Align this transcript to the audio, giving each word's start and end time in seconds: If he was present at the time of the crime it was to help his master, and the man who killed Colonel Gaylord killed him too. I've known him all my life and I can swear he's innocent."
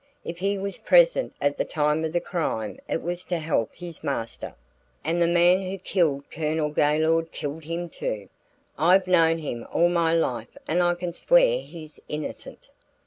If 0.25 0.39
he 0.39 0.57
was 0.57 0.79
present 0.79 1.31
at 1.39 1.59
the 1.59 1.63
time 1.63 2.03
of 2.03 2.11
the 2.11 2.19
crime 2.19 2.79
it 2.89 3.03
was 3.03 3.23
to 3.25 3.37
help 3.37 3.75
his 3.75 4.03
master, 4.03 4.55
and 5.05 5.21
the 5.21 5.27
man 5.27 5.61
who 5.61 5.77
killed 5.77 6.23
Colonel 6.31 6.71
Gaylord 6.71 7.31
killed 7.31 7.65
him 7.65 7.87
too. 7.87 8.27
I've 8.79 9.05
known 9.05 9.37
him 9.37 9.67
all 9.71 9.89
my 9.89 10.11
life 10.15 10.57
and 10.67 10.81
I 10.81 10.95
can 10.95 11.13
swear 11.13 11.59
he's 11.61 11.99
innocent." 12.09 12.71